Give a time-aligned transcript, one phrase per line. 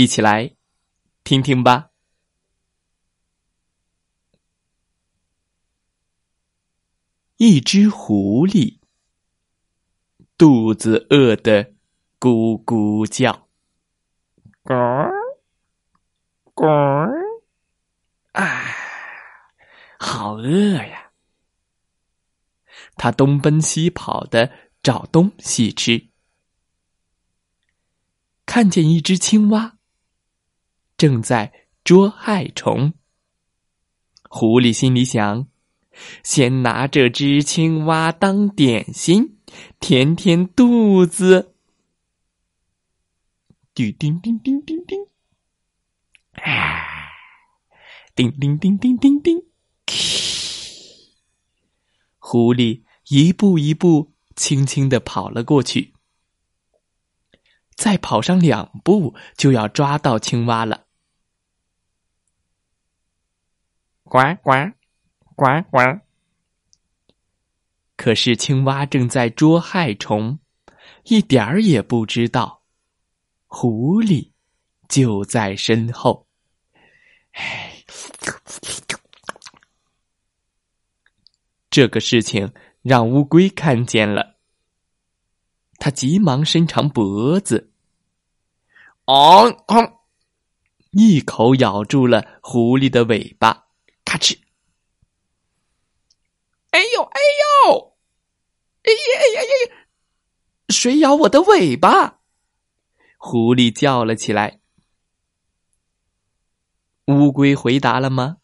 [0.00, 0.56] 一起来
[1.24, 1.90] 听听吧。
[7.36, 8.78] 一只狐狸
[10.38, 11.74] 肚子饿得
[12.18, 13.46] 咕咕叫，
[14.64, 15.10] 咕
[16.54, 16.66] 咕，
[18.32, 18.62] 啊，
[19.98, 21.12] 好饿呀！
[22.96, 24.50] 它东奔西跑的
[24.82, 26.08] 找东西吃，
[28.46, 29.76] 看见一只青蛙。
[31.00, 31.50] 正在
[31.82, 32.92] 捉害虫，
[34.28, 35.46] 狐狸心里想：
[36.22, 39.38] 先拿这只青蛙当点心，
[39.80, 41.54] 填填肚子。
[43.72, 45.06] 叮叮叮叮叮叮，
[46.34, 46.84] 啊！
[48.14, 49.42] 叮叮叮叮叮叮，
[52.18, 55.94] 狐狸一步一步轻轻的跑了过去，
[57.74, 60.88] 再跑上两步，就要抓到青蛙了。
[64.10, 64.50] 呱呱，
[65.36, 66.00] 呱呱！
[67.94, 70.40] 可是青蛙正在捉害虫，
[71.04, 72.62] 一点儿也不知道，
[73.46, 74.32] 狐狸
[74.88, 76.26] 就在身后。
[81.70, 84.38] 这个事情让乌龟看见了，
[85.78, 87.72] 他急忙伸长脖子，
[89.04, 89.56] 哦，
[90.90, 93.68] 一口咬住了狐狸的尾巴。
[94.10, 94.36] 咔哧！
[96.70, 97.20] 哎呦哎
[97.68, 97.96] 呦！
[98.82, 99.86] 哎呀哎呀呀！
[100.68, 102.18] 谁咬我的尾巴？
[103.18, 104.58] 狐狸叫了起来。
[107.06, 108.38] 乌龟回答了吗？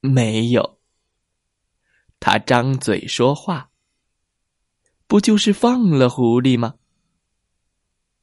[0.00, 0.80] 没有。
[2.18, 3.70] 他张嘴说话，
[5.06, 6.74] 不就是放了狐狸吗？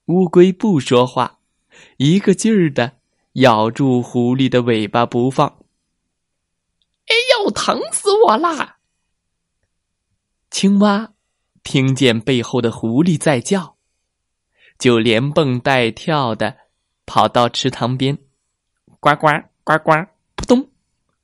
[0.07, 1.39] 乌龟不说话，
[1.95, 2.99] 一个劲儿的
[3.35, 5.63] 咬住狐狸的尾巴不放。
[7.61, 8.77] 疼死我啦！
[10.49, 11.11] 青蛙
[11.61, 13.75] 听见背后的狐狸在叫，
[14.77, 16.55] 就连蹦带跳的
[17.05, 18.17] 跑到池塘边，
[19.01, 19.27] 呱呱
[19.65, 19.91] 呱呱，
[20.35, 20.69] 扑通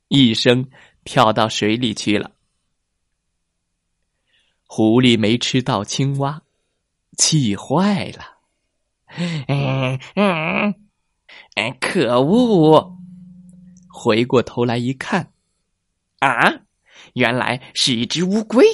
[0.08, 0.68] 一声
[1.04, 2.32] 跳到水里去了。
[4.66, 6.42] 狐狸没吃到青蛙，
[7.16, 8.36] 气坏了。
[9.48, 10.74] 嗯嗯，
[11.54, 12.94] 哎，可恶！
[13.88, 15.32] 回过头来一看。
[16.20, 16.60] 啊，
[17.14, 18.64] 原来是一只乌龟！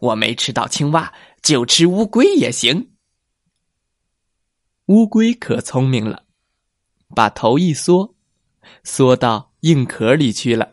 [0.00, 1.12] 我没吃到青蛙，
[1.42, 2.92] 就吃乌龟也行。
[4.86, 6.24] 乌龟可聪明了，
[7.14, 8.16] 把头一缩，
[8.82, 10.72] 缩到硬壳里去了。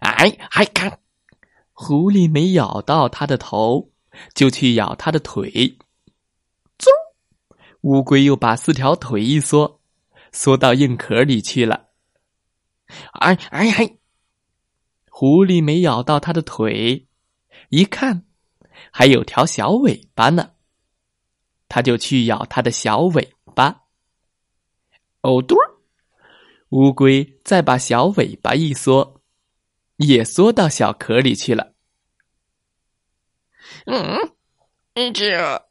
[0.00, 1.00] 哎，还敢，
[1.72, 3.92] 狐狸没咬到它的头，
[4.34, 5.78] 就去咬它的腿。
[6.78, 6.88] 嗖，
[7.82, 9.80] 乌龟又把四条腿一缩，
[10.32, 11.90] 缩到硬壳里去了。
[13.12, 13.99] 哎哎嘿！
[15.20, 17.06] 狐狸没咬到它的腿，
[17.68, 18.24] 一看
[18.90, 20.52] 还有条小尾巴呢，
[21.68, 23.82] 它就去咬它的小尾巴。
[25.20, 25.56] 哦嘟！
[26.70, 29.20] 乌龟再把小尾巴一缩，
[29.98, 31.74] 也缩到小壳里去了。
[33.84, 35.68] 嗯，这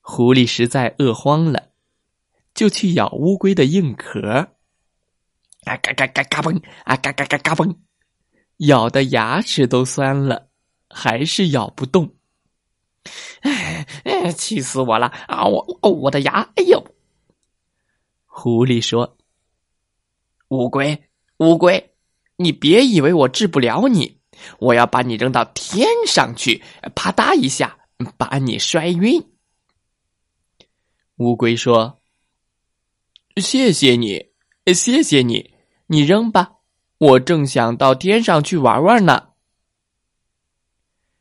[0.00, 1.72] 狐狸实在饿慌了，
[2.54, 4.54] 就去咬乌龟的硬壳。
[5.64, 6.62] 啊嘎嘎嘎嘎嘣！
[6.84, 7.76] 啊嘎嘎嘎嘎嘣！
[8.58, 10.48] 咬的牙齿都酸了，
[10.88, 12.14] 还是咬不动。
[13.40, 15.06] 哎哎，气死我了！
[15.28, 16.40] 啊，我哦，我的牙！
[16.56, 16.84] 哎呦！
[18.26, 19.16] 狐狸说
[20.48, 21.04] ：“乌龟，
[21.38, 21.94] 乌龟，
[22.36, 24.20] 你别以为我治不了你，
[24.58, 26.62] 我要把你扔到天上去，
[26.94, 27.78] 啪嗒一下
[28.16, 29.24] 把你摔晕。”
[31.16, 32.00] 乌龟说
[33.40, 34.32] ：“谢谢你，
[34.74, 35.54] 谢谢你，
[35.86, 36.52] 你扔吧。”
[36.98, 39.28] 我正想到天上去玩玩呢。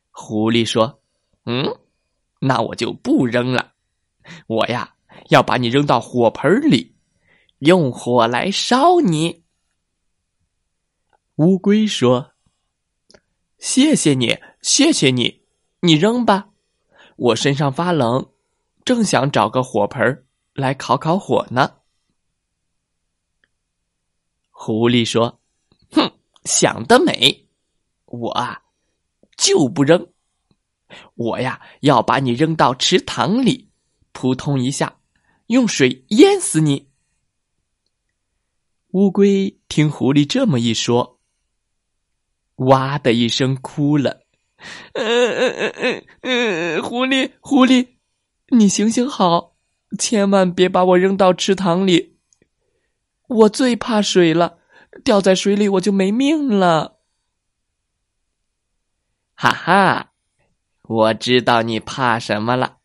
[0.10, 1.02] 狐狸说
[1.46, 1.80] ：“嗯，
[2.40, 3.74] 那我就不扔了。
[4.48, 4.96] 我呀，
[5.30, 6.96] 要把你扔到火盆里，
[7.60, 9.44] 用火来烧你。”
[11.38, 12.34] 乌龟说
[13.60, 15.44] ：“谢谢你，谢谢你，
[15.82, 16.50] 你扔吧。
[17.16, 18.32] 我身上发冷，
[18.84, 21.76] 正想找个火盆来烤烤火呢。
[24.50, 25.40] 狐狸说
[25.92, 26.12] ：“哼，
[26.44, 27.48] 想得美！
[28.06, 28.62] 我啊，
[29.38, 30.08] 就不扔。
[31.16, 33.70] 我呀，要把你扔到池塘里，
[34.12, 35.00] 扑通一下，
[35.48, 36.88] 用水淹死你。”
[38.92, 41.20] 乌龟听狐狸这么一说，
[42.56, 44.22] 哇的一声哭了。
[44.94, 47.88] 嗯嗯嗯嗯嗯，狐狸，狐狸，
[48.50, 49.56] 你行行好，
[50.00, 52.18] 千万别把我扔到池塘里。
[53.28, 54.58] 我最怕水了，
[55.04, 57.00] 掉在水里我就没命了。
[59.36, 60.12] 哈哈，
[60.84, 62.78] 我知道你怕什么了。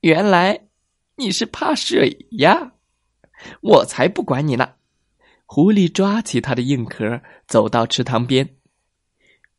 [0.00, 0.68] 原来
[1.16, 2.72] 你是怕水呀！
[3.60, 4.74] 我才不管你呢。
[5.46, 8.56] 狐狸抓起它的硬壳，走到池塘边。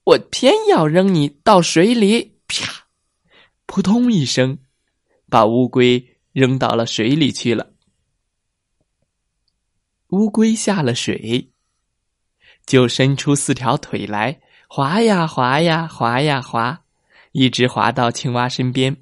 [0.03, 2.39] 我偏要扔你到水里！
[2.47, 2.87] 啪！
[3.65, 4.59] 扑通一声，
[5.29, 7.72] 把乌龟扔到了水里去了。
[10.13, 11.49] 乌龟下了水，
[12.67, 16.83] 就伸出四条腿来，滑呀滑呀滑呀滑，
[17.31, 18.97] 一直滑到青蛙身边。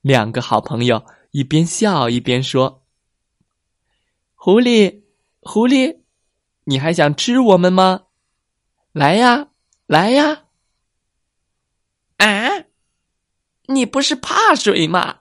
[0.00, 2.86] 两个好朋友一边笑一边说
[4.34, 5.02] ：“狐狸，
[5.40, 5.98] 狐狸，
[6.64, 8.04] 你还想吃我们吗？
[8.92, 9.48] 来呀，
[9.84, 10.44] 来呀！
[12.16, 12.64] 啊，
[13.66, 15.20] 你不是怕水吗？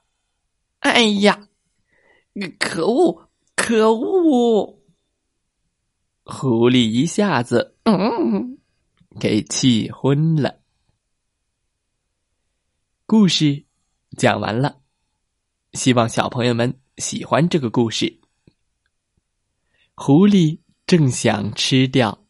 [0.80, 1.50] 哎呀，
[2.58, 3.23] 可恶！”
[3.56, 4.80] 可恶！
[6.26, 8.58] 狐狸一下子嗯，
[9.20, 10.60] 给气昏了。
[13.06, 13.64] 故事
[14.18, 14.82] 讲完了，
[15.74, 18.20] 希望小朋友们喜欢这个故事。
[19.96, 22.26] 狐狸正想吃掉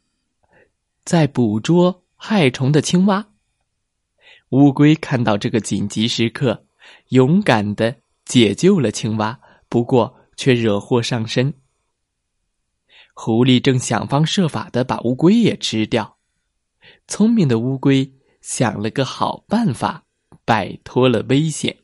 [1.03, 3.27] 在捕捉害虫的青蛙，
[4.49, 6.67] 乌龟看到这个紧急时刻，
[7.09, 7.95] 勇敢的
[8.25, 9.39] 解救了青蛙。
[9.67, 10.19] 不过。
[10.43, 11.53] 却惹祸上身。
[13.13, 16.17] 狐狸正想方设法的把乌龟也吃掉，
[17.07, 20.03] 聪明的乌龟想了个好办法，
[20.43, 21.77] 摆脱了危险。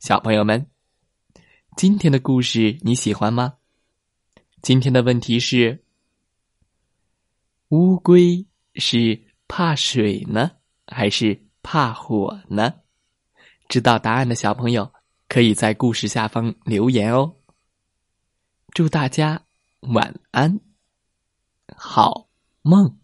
[0.00, 0.66] 小朋友们，
[1.78, 3.54] 今天的故事你喜欢吗？
[4.60, 5.82] 今天的问题是：
[7.70, 9.18] 乌龟是
[9.48, 10.50] 怕水呢，
[10.86, 12.74] 还是怕火呢？
[13.66, 14.92] 知道答案的小朋友。
[15.30, 17.36] 可以在故事下方留言哦。
[18.74, 19.40] 祝大家
[19.82, 20.58] 晚安，
[21.76, 22.28] 好
[22.62, 22.99] 梦。